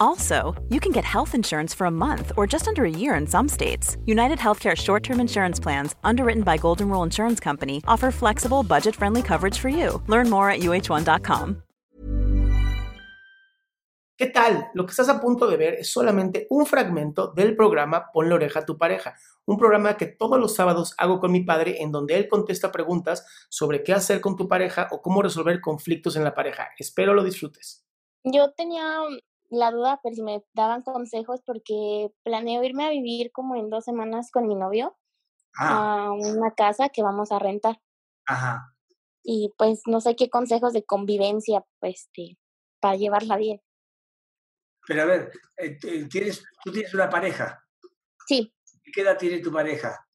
[0.00, 3.26] Also, you can get health insurance for a month or just under a year in
[3.26, 3.96] some states.
[4.06, 8.96] United Healthcare short term insurance plans, underwritten by Golden Rule Insurance Company, offer flexible, budget
[8.96, 10.02] friendly coverage for you.
[10.06, 11.62] Learn more at uh1.com.
[14.18, 14.70] ¿Qué tal?
[14.74, 18.34] Lo que estás a punto de ver es solamente un fragmento del programa Pon la
[18.34, 19.14] oreja a tu pareja,
[19.46, 23.24] un programa que todos los sábados hago con mi padre en donde él contesta preguntas
[23.48, 26.70] sobre qué hacer con tu pareja o cómo resolver conflictos en la pareja.
[26.76, 27.86] Espero lo disfrutes.
[28.24, 29.02] Yo tenía
[29.50, 33.84] la duda, pero si me daban consejos porque planeo irme a vivir como en dos
[33.84, 34.96] semanas con mi novio
[35.58, 37.80] Ah, a una casa que vamos a rentar.
[38.26, 38.74] ajá.
[39.24, 42.08] Y pues no sé qué consejos de convivencia, pues,
[42.80, 43.60] para llevarla bien.
[44.86, 47.62] Pero a ver, eh, t- tienes, tú tienes una pareja.
[48.26, 48.54] Sí,
[48.94, 50.06] ¿Qué edad tiene tu pareja?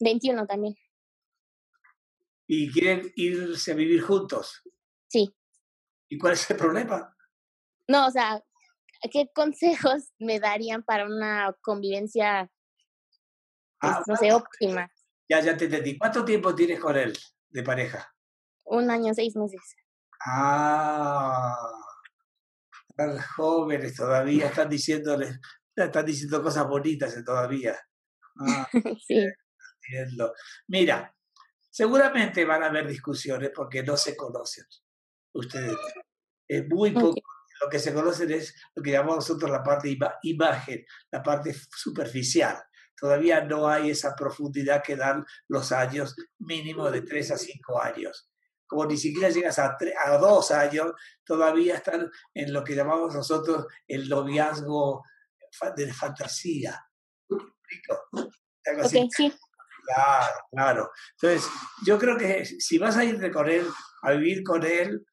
[0.00, 0.74] 21 también.
[2.48, 4.62] ¿Y quieren irse a vivir juntos?
[5.08, 5.34] Sí.
[6.08, 7.14] ¿Y cuál es el problema?
[7.88, 8.42] No, o sea,
[9.10, 12.50] ¿qué consejos me darían para una convivencia,
[13.80, 14.90] pues, Ah, no sé, óptima?
[15.28, 15.98] ya, ya te entendí.
[15.98, 17.16] ¿Cuánto tiempo tienes con él
[17.50, 18.12] de pareja?
[18.64, 19.60] Un año, seis meses.
[20.24, 21.54] Ah,
[22.88, 25.38] están jóvenes todavía, están diciéndoles,
[25.74, 27.76] están diciendo cosas bonitas todavía.
[28.40, 28.66] Ah,
[29.06, 29.26] sí,
[29.82, 30.32] entiendo.
[30.68, 31.14] Mira,
[31.70, 34.64] seguramente van a haber discusiones porque no se conocen
[35.34, 35.76] ustedes.
[36.48, 37.20] Es muy poco.
[37.62, 41.54] Lo que se conocen es lo que llamamos nosotros la parte ima- imagen, la parte
[41.74, 42.62] superficial.
[42.98, 48.30] Todavía no hay esa profundidad que dan los años mínimo de 3 a 5 años.
[48.66, 50.92] Como ni siquiera llegas a, a dos años,
[51.24, 55.02] todavía están en lo que llamamos nosotros el noviazgo
[55.76, 56.84] de fantasía.
[58.64, 59.08] Algo así.
[59.16, 59.32] Sí.
[59.84, 60.90] Claro, claro.
[61.20, 61.48] Entonces,
[61.86, 63.64] yo creo que si vas a irte con él,
[64.02, 65.06] a vivir con él,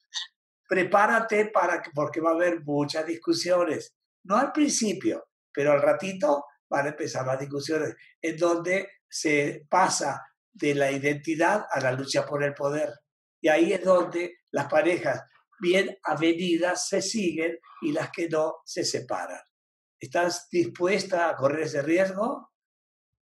[0.74, 3.96] prepárate para que, porque va a haber muchas discusiones.
[4.24, 10.26] No al principio, pero al ratito van a empezar las discusiones en donde se pasa
[10.52, 12.90] de la identidad a la lucha por el poder.
[13.40, 15.22] Y ahí es donde las parejas
[15.60, 19.42] bien avenidas se siguen y las que no se separan.
[20.00, 22.52] ¿Estás dispuesta a correr ese riesgo?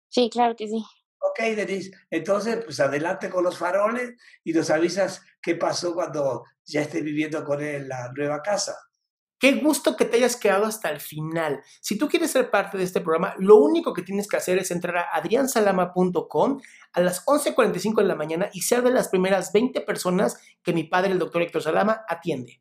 [0.09, 0.85] Sí, claro que sí.
[1.25, 1.93] Ok, Denise.
[2.11, 7.45] Entonces, pues adelante con los faroles y nos avisas qué pasó cuando ya estés viviendo
[7.45, 8.77] con él en la nueva casa.
[9.39, 11.63] Qué gusto que te hayas quedado hasta el final.
[11.81, 14.71] Si tú quieres ser parte de este programa, lo único que tienes que hacer es
[14.71, 16.61] entrar a adriansalama.com
[16.93, 20.85] a las 11.45 de la mañana y ser de las primeras 20 personas que mi
[20.85, 22.61] padre, el doctor Héctor Salama, atiende.